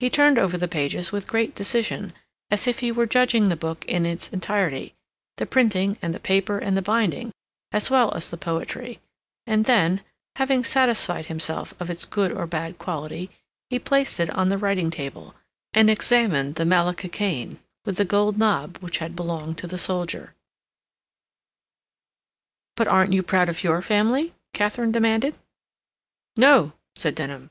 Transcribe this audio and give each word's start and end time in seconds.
He 0.00 0.08
turned 0.08 0.38
over 0.38 0.56
the 0.56 0.66
pages 0.66 1.12
with 1.12 1.26
great 1.28 1.54
decision, 1.54 2.14
as 2.50 2.66
if 2.66 2.78
he 2.78 2.90
were 2.90 3.04
judging 3.04 3.50
the 3.50 3.54
book 3.54 3.84
in 3.84 4.06
its 4.06 4.30
entirety, 4.30 4.94
the 5.36 5.44
printing 5.44 5.98
and 6.00 6.22
paper 6.22 6.58
and 6.58 6.82
binding, 6.82 7.32
as 7.70 7.90
well 7.90 8.14
as 8.14 8.30
the 8.30 8.38
poetry, 8.38 8.98
and 9.46 9.66
then, 9.66 10.00
having 10.36 10.64
satisfied 10.64 11.26
himself 11.26 11.74
of 11.78 11.90
its 11.90 12.06
good 12.06 12.32
or 12.32 12.46
bad 12.46 12.78
quality, 12.78 13.28
he 13.68 13.78
placed 13.78 14.18
it 14.18 14.30
on 14.30 14.48
the 14.48 14.56
writing 14.56 14.90
table, 14.90 15.34
and 15.74 15.90
examined 15.90 16.54
the 16.54 16.64
malacca 16.64 17.10
cane 17.10 17.58
with 17.84 17.98
the 17.98 18.06
gold 18.06 18.38
knob 18.38 18.78
which 18.78 19.00
had 19.00 19.14
belonged 19.14 19.58
to 19.58 19.66
the 19.66 19.76
soldier. 19.76 20.34
"But 22.74 22.88
aren't 22.88 23.12
you 23.12 23.22
proud 23.22 23.50
of 23.50 23.62
your 23.62 23.82
family?" 23.82 24.32
Katharine 24.54 24.92
demanded. 24.92 25.36
"No," 26.38 26.72
said 26.94 27.14
Denham. 27.14 27.50